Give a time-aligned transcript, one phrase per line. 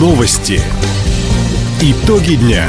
[0.00, 0.62] Новости.
[1.82, 2.64] Итоги дня.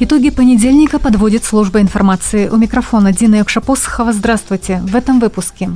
[0.00, 2.50] Итоги понедельника подводит служба информации.
[2.50, 4.12] У микрофона Дина Якшапосхова.
[4.12, 4.82] Здравствуйте.
[4.84, 5.70] В этом выпуске.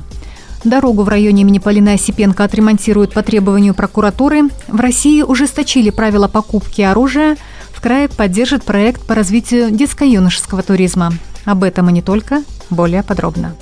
[0.64, 4.50] Дорогу в районе имени Полина Осипенко отремонтируют по требованию прокуратуры.
[4.68, 7.38] В России ужесточили правила покупки оружия.
[7.72, 11.14] В крае поддержит проект по развитию детско-юношеского туризма.
[11.46, 12.42] Об этом и не только.
[12.68, 13.56] Более подробно.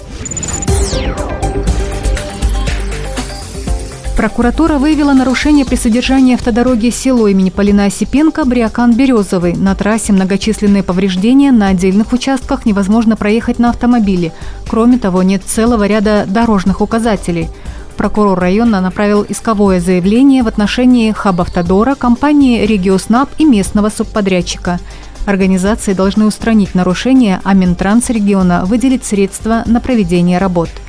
[4.18, 9.56] Прокуратура выявила нарушение при содержании автодороги село имени Полина Осипенко Бриакан-Березовый.
[9.56, 14.32] На трассе многочисленные повреждения, на отдельных участках невозможно проехать на автомобиле.
[14.66, 17.48] Кроме того, нет целого ряда дорожных указателей.
[17.96, 24.80] Прокурор района направил исковое заявление в отношении Хабавтодора, компании «Региоснаб» и местного субподрядчика.
[25.26, 30.70] Организации должны устранить нарушения, а Минтранс региона выделить средства на проведение работ–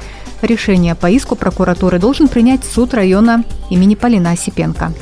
[0.42, 4.94] Решение по иску прокуратуры должен принять суд района имени Полина Осипенко.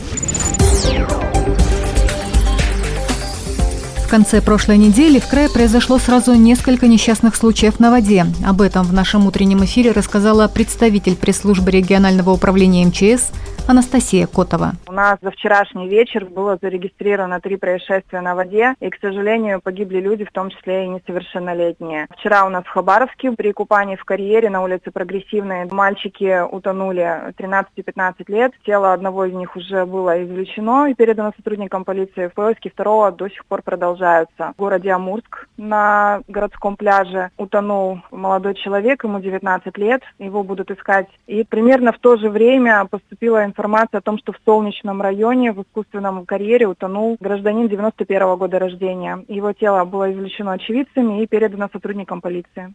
[4.07, 8.25] В конце прошлой недели в крае произошло сразу несколько несчастных случаев на воде.
[8.45, 13.31] Об этом в нашем утреннем эфире рассказала представитель пресс-службы регионального управления МЧС
[13.67, 14.71] Анастасия Котова.
[14.87, 19.99] У нас за вчерашний вечер было зарегистрировано три происшествия на воде, и, к сожалению, погибли
[19.99, 22.07] люди, в том числе и несовершеннолетние.
[22.17, 28.13] Вчера у нас в Хабаровске при купании в карьере на улице Прогрессивной мальчики утонули 13-15
[28.29, 28.53] лет.
[28.65, 32.31] Тело одного из них уже было извлечено и передано сотрудникам полиции.
[32.33, 34.53] Поиски второго до сих пор продолжаются.
[34.55, 40.01] В городе Амурск на городском пляже утонул молодой человек, ему 19 лет.
[40.19, 41.07] Его будут искать.
[41.27, 45.61] И примерно в то же время поступила информация о том, что в Солнечном районе в
[45.61, 49.23] искусственном карьере утонул гражданин 91 -го года рождения.
[49.27, 52.73] Его тело было извлечено очевидцами и передано сотрудникам полиции.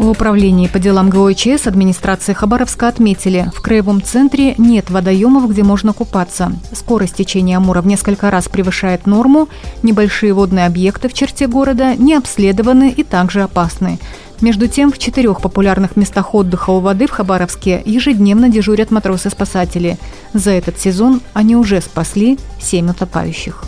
[0.00, 5.92] В управлении по делам ГОЧС администрации Хабаровска отметили, в краевом центре нет водоемов, где можно
[5.92, 6.52] купаться.
[6.72, 9.50] Скорость течения Амура в несколько раз превышает норму,
[9.82, 13.98] небольшие водные объекты в черте города не обследованы и также опасны.
[14.40, 19.98] Между тем, в четырех популярных местах отдыха у воды в Хабаровске ежедневно дежурят матросы-спасатели.
[20.32, 23.64] За этот сезон они уже спасли семь утопающих.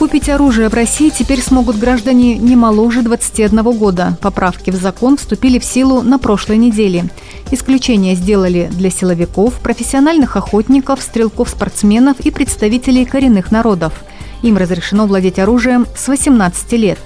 [0.00, 4.16] Купить оружие в России теперь смогут граждане не моложе 21 года.
[4.22, 7.10] Поправки в закон вступили в силу на прошлой неделе.
[7.50, 13.92] Исключение сделали для силовиков, профессиональных охотников, стрелков-спортсменов и представителей коренных народов–
[14.42, 16.98] им разрешено владеть оружием с 18 лет.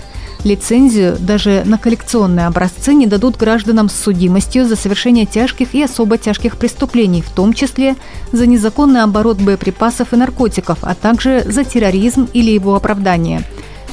[0.44, 6.19] Лицензию даже на коллекционные образцы не дадут гражданам с судимостью за совершение тяжких и особо
[6.19, 7.97] тяжких преступлений, в том числе
[8.31, 13.43] за незаконный оборот боеприпасов и наркотиков, а также за терроризм или его оправдание.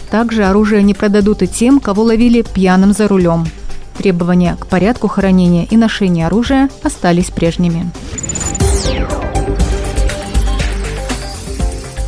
[0.10, 3.48] Также оружие не продадут и тем, кого ловили пьяным за рулем.
[3.98, 7.90] Требования к порядку хранения и ношения оружия остались прежними.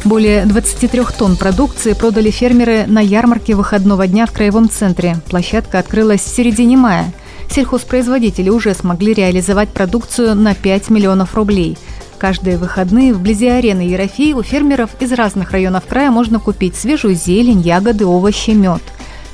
[0.06, 5.16] Более 23 тонн продукции продали фермеры на ярмарке выходного дня в Краевом центре.
[5.30, 7.14] Площадка открылась в середине мая.
[7.50, 11.78] Сельхозпроизводители уже смогли реализовать продукцию на 5 миллионов рублей.
[12.18, 17.62] Каждые выходные вблизи арены Ерофей у фермеров из разных районов края можно купить свежую зелень,
[17.62, 18.82] ягоды, овощи, мед.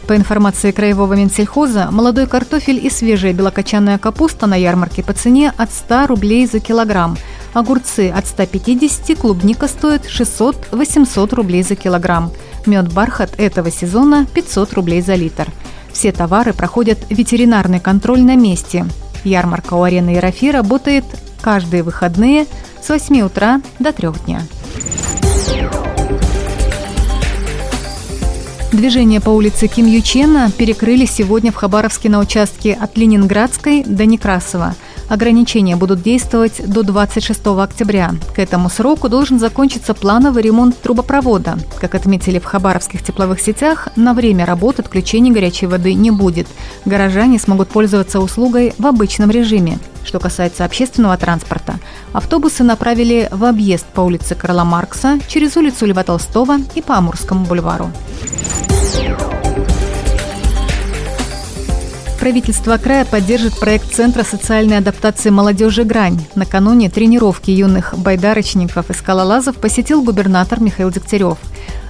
[0.05, 5.71] По информации Краевого Минсельхоза, молодой картофель и свежая белокочанная капуста на ярмарке по цене от
[5.71, 7.17] 100 рублей за килограмм–
[7.53, 12.31] Огурцы от 150, клубника стоит 600-800 рублей за килограмм.
[12.65, 15.47] Мед бархат этого сезона 500 рублей за литр.
[15.91, 18.85] Все товары проходят ветеринарный контроль на месте.
[19.23, 21.03] Ярмарка у арены Ерофи работает
[21.41, 22.45] каждые выходные
[22.81, 24.43] с 8 утра до 3 дня.
[28.71, 34.75] Движение по улице Ким Ючена перекрыли сегодня в Хабаровске на участке от Ленинградской до Некрасова–
[35.09, 38.13] Ограничения будут действовать до 26 октября.
[38.35, 41.57] К этому сроку должен закончиться плановый ремонт трубопровода.
[41.81, 46.47] Как отметили в хабаровских тепловых сетях, на время работы отключения горячей воды не будет.
[46.85, 49.79] Горожане смогут пользоваться услугой в обычном режиме.
[50.05, 51.79] Что касается общественного транспорта,
[52.13, 57.45] автобусы направили в объезд по улице Карла Маркса, через улицу Льва Толстого и по Амурскому
[57.45, 57.91] бульвару.
[62.19, 66.19] Правительство края поддержит проект Центра социальной адаптации молодежи «Грань».
[66.35, 71.37] Накануне тренировки юных байдарочников и скалолазов посетил губернатор Михаил Дегтярев.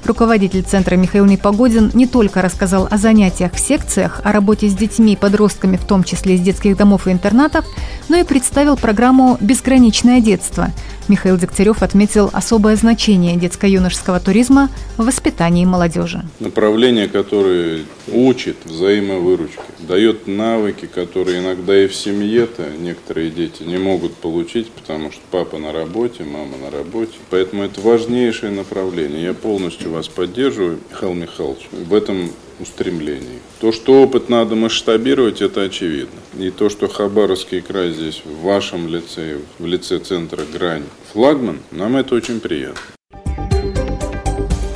[0.06, 5.14] Руководитель центра Михаил Непогодин не только рассказал о занятиях в секциях, о работе с детьми
[5.14, 7.66] и подростками, в том числе из детских домов и интернатов,
[8.08, 10.70] но и представил программу «Безграничное детство».
[11.10, 16.24] Михаил Дегтярев отметил особое значение детско-юношеского туризма в воспитании молодежи.
[16.40, 24.16] Направление, которое учит взаимовыручки, дает навыки, которые иногда и в семье-то некоторые дети не могут
[24.16, 27.14] получить, потому что папа на работе, мама на работе.
[27.30, 29.24] Поэтому это важнейшее направление.
[29.24, 33.40] Я полностью вас поддерживаю, Михаил Михайлович, в этом устремлений.
[33.60, 36.20] То, что опыт надо масштабировать, это очевидно.
[36.38, 41.98] И то, что Хабаровский край здесь в вашем лице, в лице центра «Грань» флагман, нам
[41.98, 42.80] это очень приятно.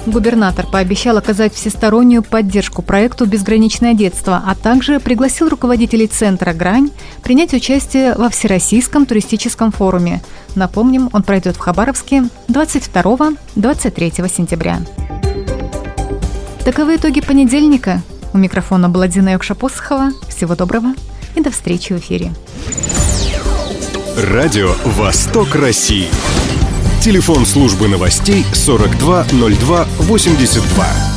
[0.06, 6.92] Губернатор пообещал оказать всестороннюю поддержку проекту «Безграничное детство», а также пригласил руководителей центра «Грань»
[7.24, 10.22] принять участие во Всероссийском туристическом форуме.
[10.56, 14.80] Напомним, он пройдет в Хабаровске 22-23 сентября.
[16.66, 18.02] Таковы итоги понедельника.
[18.34, 20.12] У микрофона была Дина Якшапосхова.
[20.30, 20.94] Всего доброго
[21.36, 22.32] и до встречи в эфире.
[24.18, 26.08] Радио «Восток России».
[27.02, 31.13] Телефон службы новостей 420282.